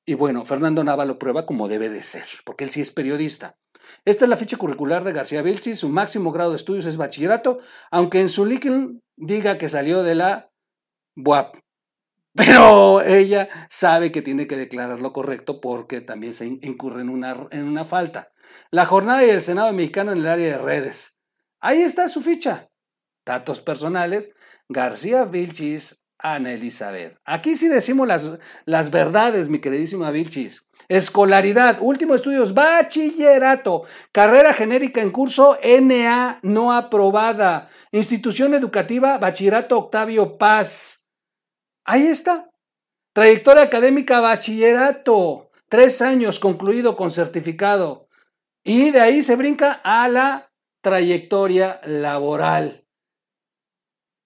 Y 0.05 0.15
bueno, 0.15 0.45
Fernando 0.45 0.83
Nava 0.83 1.05
lo 1.05 1.17
prueba 1.17 1.45
como 1.45 1.67
debe 1.67 1.89
de 1.89 2.03
ser, 2.03 2.25
porque 2.45 2.65
él 2.65 2.71
sí 2.71 2.81
es 2.81 2.91
periodista. 2.91 3.57
Esta 4.05 4.25
es 4.25 4.29
la 4.29 4.37
ficha 4.37 4.57
curricular 4.57 5.03
de 5.03 5.13
García 5.13 5.41
Vilchi. 5.41 5.75
Su 5.75 5.89
máximo 5.89 6.31
grado 6.31 6.51
de 6.51 6.57
estudios 6.57 6.85
es 6.85 6.97
bachillerato, 6.97 7.59
aunque 7.91 8.21
en 8.21 8.29
su 8.29 8.45
LinkedIn 8.45 9.01
diga 9.15 9.57
que 9.57 9.69
salió 9.69 10.03
de 10.03 10.15
la 10.15 10.51
BUAP. 11.15 11.55
Pero 12.35 13.01
ella 13.01 13.47
sabe 13.69 14.11
que 14.11 14.23
tiene 14.23 14.47
que 14.47 14.57
declarar 14.57 14.99
lo 14.99 15.13
correcto 15.13 15.61
porque 15.61 16.01
también 16.01 16.33
se 16.33 16.47
incurre 16.47 17.01
en 17.01 17.09
una, 17.09 17.47
en 17.51 17.65
una 17.65 17.85
falta. 17.85 18.31
La 18.71 18.85
jornada 18.85 19.23
y 19.25 19.29
el 19.29 19.41
Senado 19.41 19.71
mexicano 19.71 20.11
en 20.11 20.19
el 20.19 20.27
área 20.27 20.57
de 20.57 20.63
redes. 20.63 21.19
Ahí 21.59 21.81
está 21.81 22.07
su 22.07 22.21
ficha. 22.21 22.69
Datos 23.25 23.61
personales. 23.61 24.33
García 24.67 25.25
Vilchis, 25.25 26.02
Ana 26.23 26.53
Elizabeth. 26.53 27.19
Aquí 27.25 27.55
sí 27.55 27.67
decimos 27.67 28.07
las, 28.07 28.25
las 28.65 28.89
verdades, 28.89 29.49
mi 29.49 29.59
queridísima 29.59 30.09
Vilchis. 30.09 30.65
Escolaridad, 30.87 31.77
último 31.81 32.15
estudios, 32.15 32.53
bachillerato, 32.53 33.83
carrera 34.11 34.53
genérica 34.53 35.01
en 35.01 35.11
curso 35.11 35.57
NA 35.63 36.39
no 36.41 36.73
aprobada, 36.73 37.69
institución 37.91 38.53
educativa, 38.53 39.17
bachillerato 39.17 39.77
Octavio 39.77 40.37
Paz. 40.37 41.07
Ahí 41.85 42.07
está. 42.07 42.49
Trayectoria 43.13 43.63
académica, 43.63 44.19
bachillerato, 44.19 45.51
tres 45.69 46.01
años 46.01 46.39
concluido 46.39 46.95
con 46.95 47.11
certificado. 47.11 48.07
Y 48.63 48.91
de 48.91 49.01
ahí 49.01 49.21
se 49.21 49.35
brinca 49.35 49.81
a 49.83 50.07
la 50.07 50.51
trayectoria 50.81 51.81
laboral. 51.85 52.82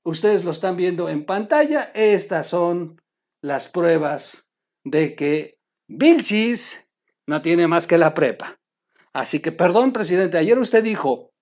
Ustedes 0.07 0.45
lo 0.45 0.51
están 0.51 0.77
viendo 0.77 1.09
en 1.09 1.25
pantalla. 1.25 1.91
Estas 1.93 2.47
son 2.47 3.01
las 3.41 3.67
pruebas 3.67 4.47
de 4.85 5.15
que 5.15 5.59
Vilchis 5.89 6.89
no 7.27 7.41
tiene 7.41 7.67
más 7.67 7.87
que 7.87 7.97
la 7.97 8.13
prepa. 8.13 8.57
Así 9.11 9.41
que, 9.41 9.51
perdón, 9.51 9.91
presidente, 9.91 10.37
ayer 10.37 10.57
usted 10.59 10.81
dijo, 10.81 11.33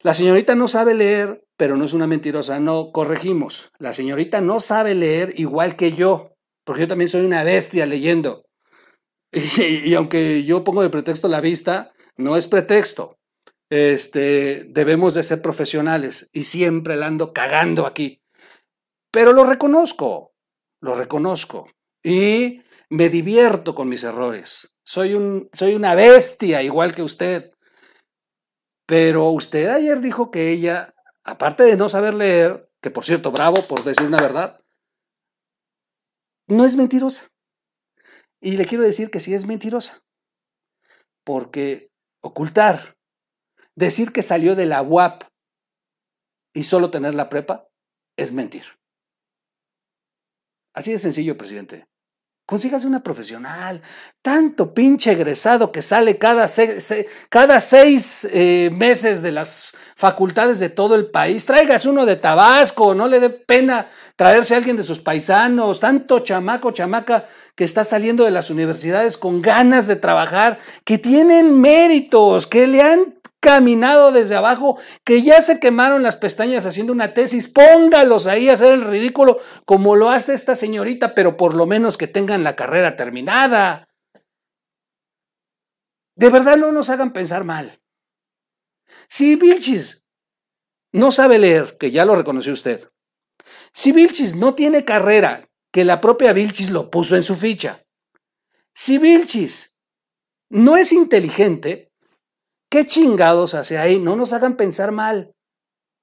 la 0.00 0.14
señorita 0.14 0.54
no 0.54 0.66
sabe 0.66 0.94
leer, 0.94 1.44
pero 1.58 1.76
no 1.76 1.84
es 1.84 1.92
una 1.92 2.06
mentirosa. 2.06 2.58
No, 2.58 2.90
corregimos. 2.90 3.70
La 3.78 3.92
señorita 3.92 4.40
no 4.40 4.60
sabe 4.60 4.94
leer 4.94 5.34
igual 5.36 5.76
que 5.76 5.92
yo, 5.92 6.32
porque 6.64 6.80
yo 6.80 6.88
también 6.88 7.10
soy 7.10 7.26
una 7.26 7.44
bestia 7.44 7.84
leyendo. 7.84 8.46
Y, 9.32 9.90
y, 9.90 9.94
aunque 9.94 10.44
yo 10.44 10.64
pongo 10.64 10.80
de 10.80 10.88
pretexto 10.88 11.28
la 11.28 11.42
vista, 11.42 11.92
no 12.16 12.38
es 12.38 12.46
pretexto. 12.46 13.18
Este, 13.70 14.64
debemos 14.68 15.14
de 15.14 15.22
ser 15.22 15.42
profesionales 15.42 16.28
y 16.32 16.44
siempre 16.44 16.96
la 16.96 17.06
ando 17.06 17.32
cagando 17.32 17.86
aquí. 17.86 18.22
Pero 19.10 19.32
lo 19.32 19.44
reconozco, 19.44 20.34
lo 20.80 20.94
reconozco 20.94 21.68
y 22.02 22.62
me 22.90 23.08
divierto 23.08 23.74
con 23.74 23.88
mis 23.88 24.04
errores. 24.04 24.76
Soy, 24.84 25.14
un, 25.14 25.48
soy 25.52 25.74
una 25.74 25.94
bestia 25.94 26.62
igual 26.62 26.94
que 26.94 27.02
usted. 27.02 27.52
Pero 28.86 29.30
usted 29.30 29.68
ayer 29.68 30.00
dijo 30.00 30.30
que 30.30 30.50
ella, 30.50 30.94
aparte 31.24 31.64
de 31.64 31.76
no 31.76 31.88
saber 31.88 32.14
leer, 32.14 32.70
que 32.80 32.90
por 32.90 33.04
cierto, 33.04 33.32
bravo 33.32 33.66
por 33.66 33.82
decir 33.82 34.06
una 34.06 34.20
verdad, 34.20 34.60
no 36.46 36.64
es 36.64 36.76
mentirosa. 36.76 37.26
Y 38.40 38.56
le 38.56 38.66
quiero 38.66 38.84
decir 38.84 39.10
que 39.10 39.18
sí 39.18 39.34
es 39.34 39.44
mentirosa. 39.44 40.04
Porque 41.24 41.90
ocultar, 42.20 42.95
decir 43.76 44.12
que 44.12 44.22
salió 44.22 44.56
de 44.56 44.66
la 44.66 44.82
UAP 44.82 45.24
y 46.54 46.64
solo 46.64 46.90
tener 46.90 47.14
la 47.14 47.28
prepa, 47.28 47.68
es 48.16 48.32
mentir. 48.32 48.64
Así 50.74 50.92
de 50.92 50.98
sencillo, 50.98 51.36
presidente. 51.36 51.86
Consígase 52.46 52.86
una 52.86 53.02
profesional. 53.02 53.82
Tanto 54.22 54.72
pinche 54.72 55.12
egresado 55.12 55.72
que 55.72 55.82
sale 55.82 56.16
cada, 56.16 56.48
seis 56.48 58.28
eh, 58.32 58.70
meses 58.72 59.20
de 59.20 59.32
las 59.32 59.72
facultades 59.96 60.58
de 60.58 60.68
todo 60.68 60.94
el 60.94 61.10
país. 61.10 61.44
Tráigase 61.44 61.88
uno 61.88 62.06
de 62.06 62.16
Tabasco, 62.16 62.94
no 62.94 63.08
le 63.08 63.20
dé 63.20 63.30
pena 63.30 63.88
traerse 64.14 64.54
a 64.54 64.58
alguien 64.58 64.76
de 64.76 64.84
sus 64.84 65.00
paisanos. 65.00 65.80
Tanto 65.80 66.20
chamaco, 66.20 66.70
chamaca 66.70 67.28
que 67.56 67.64
está 67.64 67.84
saliendo 67.84 68.24
de 68.24 68.30
las 68.30 68.50
universidades 68.50 69.16
con 69.16 69.40
ganas 69.40 69.88
de 69.88 69.96
trabajar, 69.96 70.58
que 70.84 70.98
tienen 70.98 71.58
méritos, 71.58 72.46
que 72.46 72.66
le 72.66 72.82
han 72.82 73.15
caminado 73.46 74.10
desde 74.10 74.34
abajo, 74.34 74.76
que 75.04 75.22
ya 75.22 75.40
se 75.40 75.60
quemaron 75.60 76.02
las 76.02 76.16
pestañas 76.16 76.66
haciendo 76.66 76.92
una 76.92 77.14
tesis, 77.14 77.46
póngalos 77.46 78.26
ahí 78.26 78.48
a 78.48 78.54
hacer 78.54 78.72
el 78.72 78.82
ridículo 78.82 79.38
como 79.64 79.94
lo 79.94 80.10
hace 80.10 80.34
esta 80.34 80.56
señorita, 80.56 81.14
pero 81.14 81.36
por 81.36 81.54
lo 81.54 81.64
menos 81.64 81.96
que 81.96 82.08
tengan 82.08 82.42
la 82.42 82.56
carrera 82.56 82.96
terminada. 82.96 83.88
De 86.16 86.28
verdad 86.28 86.56
no 86.56 86.72
nos 86.72 86.90
hagan 86.90 87.12
pensar 87.12 87.44
mal. 87.44 87.80
Si 89.08 89.36
Vilchis 89.36 90.08
no 90.90 91.12
sabe 91.12 91.38
leer, 91.38 91.76
que 91.78 91.92
ya 91.92 92.04
lo 92.04 92.16
reconoció 92.16 92.52
usted, 92.52 92.90
si 93.72 93.92
Vilchis 93.92 94.34
no 94.34 94.56
tiene 94.56 94.84
carrera, 94.84 95.48
que 95.70 95.84
la 95.84 96.00
propia 96.00 96.32
Vilchis 96.32 96.70
lo 96.70 96.90
puso 96.90 97.14
en 97.14 97.22
su 97.22 97.36
ficha, 97.36 97.84
si 98.74 98.98
Vilchis 98.98 99.78
no 100.50 100.76
es 100.76 100.92
inteligente, 100.92 101.85
¿Qué 102.68 102.84
chingados 102.84 103.54
hace 103.54 103.78
ahí? 103.78 103.98
No 103.98 104.16
nos 104.16 104.32
hagan 104.32 104.56
pensar 104.56 104.92
mal. 104.92 105.32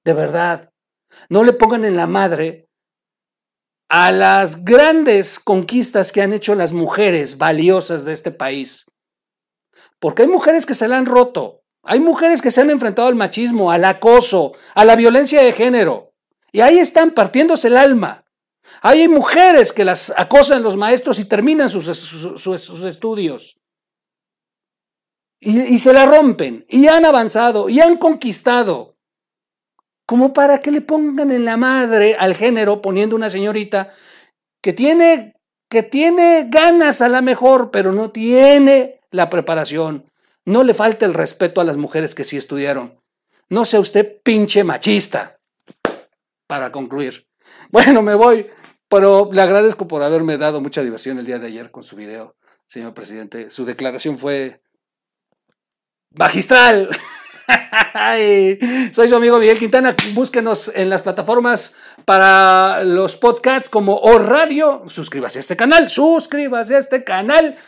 De 0.04 0.14
verdad. 0.14 0.70
No 1.28 1.44
le 1.44 1.52
pongan 1.52 1.84
en 1.84 1.96
la 1.96 2.06
madre 2.06 2.68
a 3.88 4.10
las 4.10 4.64
grandes 4.64 5.38
conquistas 5.38 6.10
que 6.10 6.22
han 6.22 6.32
hecho 6.32 6.54
las 6.54 6.72
mujeres 6.72 7.38
valiosas 7.38 8.04
de 8.04 8.12
este 8.12 8.32
país. 8.32 8.86
Porque 10.00 10.22
hay 10.22 10.28
mujeres 10.28 10.66
que 10.66 10.74
se 10.74 10.88
la 10.88 10.98
han 10.98 11.06
roto. 11.06 11.62
Hay 11.82 12.00
mujeres 12.00 12.40
que 12.40 12.50
se 12.50 12.62
han 12.62 12.70
enfrentado 12.70 13.08
al 13.08 13.14
machismo, 13.14 13.70
al 13.70 13.84
acoso, 13.84 14.52
a 14.74 14.84
la 14.84 14.96
violencia 14.96 15.42
de 15.42 15.52
género. 15.52 16.12
Y 16.50 16.62
ahí 16.62 16.78
están 16.78 17.10
partiéndose 17.10 17.68
el 17.68 17.76
alma. 17.76 18.24
Hay 18.80 19.06
mujeres 19.06 19.72
que 19.72 19.84
las 19.84 20.12
acosan 20.16 20.62
los 20.62 20.76
maestros 20.76 21.18
y 21.18 21.26
terminan 21.26 21.68
sus, 21.68 21.84
sus 21.86 22.84
estudios 22.84 23.56
y, 25.40 25.78
se 25.78 25.92
la 25.92 26.06
rompen 26.06 26.64
y 26.68 26.86
han 26.88 27.04
avanzado 27.04 27.68
y 27.68 27.80
han 27.80 27.96
conquistado. 27.96 28.96
Como 30.06 30.32
para 30.32 30.60
que 30.60 30.70
le 30.70 30.80
pongan 30.80 31.32
en 31.32 31.44
la 31.44 31.56
madre 31.56 32.16
al 32.18 32.34
género 32.34 32.82
poniendo 32.82 33.16
una 33.16 33.30
señorita 33.30 33.90
que 34.60 34.72
tiene, 34.72 35.34
que 35.68 35.82
tiene 35.82 36.48
ganas 36.50 37.00
a 37.02 37.08
la 37.08 37.22
mejor, 37.22 37.70
pero 37.70 37.92
no 37.92 38.10
tiene 38.10 39.00
la 39.10 39.30
preparación. 39.30 40.10
No 40.44 40.62
le 40.62 40.74
falta 40.74 41.06
el 41.06 41.14
respeto 41.14 41.60
a 41.60 41.64
las 41.64 41.76
mujeres 41.76 42.14
que 42.14 42.24
sí 42.24 42.36
estudiaron. 42.36 43.00
No 43.48 43.64
sea 43.64 43.80
usted 43.80 44.20
pinche 44.22 44.64
machista. 44.64 45.38
Para 46.46 46.70
concluir. 46.70 47.26
Bueno, 47.70 48.02
me 48.02 48.14
voy, 48.14 48.46
pero 48.88 49.30
le 49.32 49.40
agradezco 49.40 49.88
por 49.88 50.02
haberme 50.02 50.36
dado 50.36 50.60
mucha 50.60 50.82
diversión 50.82 51.18
el 51.18 51.26
día 51.26 51.38
de 51.38 51.46
ayer 51.46 51.70
con 51.70 51.82
su 51.82 51.96
video, 51.96 52.36
señor 52.66 52.94
presidente. 52.94 53.50
Su 53.50 53.64
declaración 53.64 54.18
fue 54.18 54.63
magistral. 56.14 56.88
Soy 58.92 59.08
su 59.08 59.16
amigo 59.16 59.38
Miguel 59.38 59.58
Quintana. 59.58 59.94
Búsquenos 60.14 60.70
en 60.74 60.88
las 60.88 61.02
plataformas 61.02 61.76
para 62.04 62.84
los 62.84 63.16
podcasts 63.16 63.68
como 63.68 63.96
O 63.96 64.18
Radio. 64.18 64.84
Suscríbase 64.88 65.38
a 65.38 65.40
este 65.40 65.56
canal. 65.56 65.90
Suscríbase 65.90 66.76
a 66.76 66.78
este 66.78 67.04
canal. 67.04 67.58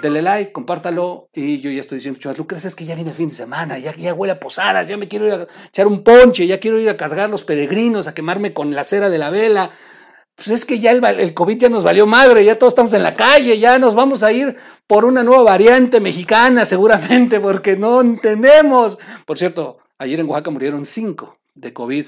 Dele 0.00 0.22
like, 0.22 0.52
compártalo. 0.52 1.28
Y 1.34 1.60
yo 1.60 1.70
ya 1.70 1.80
estoy 1.80 1.98
diciendo, 1.98 2.20
Chivas 2.20 2.38
Lucas, 2.38 2.64
es 2.64 2.74
que 2.74 2.84
ya 2.84 2.94
viene 2.94 3.10
el 3.10 3.16
fin 3.16 3.28
de 3.28 3.34
semana. 3.34 3.78
Ya, 3.78 3.94
ya 3.94 4.14
huele 4.14 4.32
a 4.32 4.40
posadas. 4.40 4.86
Ya 4.88 4.96
me 4.96 5.08
quiero 5.08 5.26
ir 5.26 5.32
a 5.32 5.46
echar 5.68 5.86
un 5.86 6.04
ponche. 6.04 6.46
Ya 6.46 6.60
quiero 6.60 6.78
ir 6.78 6.88
a 6.88 6.96
cargar 6.96 7.28
los 7.28 7.42
peregrinos, 7.42 8.06
a 8.06 8.14
quemarme 8.14 8.52
con 8.52 8.74
la 8.74 8.84
cera 8.84 9.10
de 9.10 9.18
la 9.18 9.30
vela 9.30 9.70
pues 10.38 10.50
es 10.50 10.64
que 10.64 10.78
ya 10.78 10.92
el, 10.92 11.34
COVID 11.34 11.58
ya 11.58 11.68
nos 11.68 11.82
valió 11.82 12.06
madre, 12.06 12.44
ya 12.44 12.56
todos 12.56 12.70
estamos 12.70 12.94
en 12.94 13.02
la 13.02 13.14
calle, 13.14 13.58
ya 13.58 13.76
nos 13.80 13.96
vamos 13.96 14.22
a 14.22 14.30
ir 14.30 14.56
por 14.86 15.04
una 15.04 15.24
nueva 15.24 15.42
variante 15.42 15.98
mexicana 15.98 16.64
seguramente, 16.64 17.40
porque 17.40 17.76
no 17.76 18.00
entendemos. 18.00 18.98
Por 19.26 19.36
cierto, 19.36 19.78
ayer 19.98 20.20
en 20.20 20.28
Oaxaca 20.28 20.52
murieron 20.52 20.86
cinco 20.86 21.38
de 21.56 21.72
COVID 21.72 22.06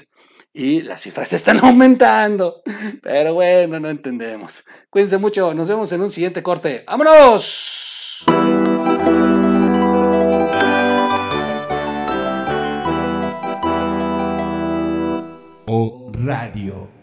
y 0.53 0.81
las 0.81 1.01
cifras 1.01 1.33
están 1.33 1.59
aumentando. 1.65 2.61
Pero 3.01 3.33
bueno, 3.33 3.81
no 3.81 3.89
entendemos. 3.89 4.63
Cuídense 4.89 5.17
mucho, 5.17 5.53
nos 5.53 5.67
vemos 5.67 5.91
en 5.91 5.99
un 5.99 6.09
siguiente 6.09 6.41
corte. 6.41 6.85
¡Vámonos! 6.87 8.25
Radio. 16.23 17.00